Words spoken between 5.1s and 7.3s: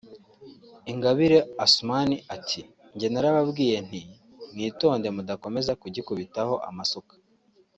mudakomeza kugikubitaho amasuka